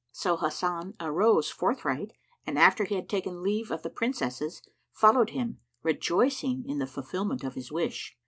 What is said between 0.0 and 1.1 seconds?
So Hasan